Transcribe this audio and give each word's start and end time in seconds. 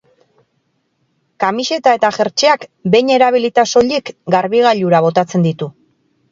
Kamiseta 1.43 1.93
eta 1.99 2.11
jertseak 2.17 2.65
behin 2.97 3.13
erabilita 3.19 3.69
soilik 3.75 4.13
garbigailura 4.39 5.07
botatzen 5.11 5.49
ditu. 5.51 5.73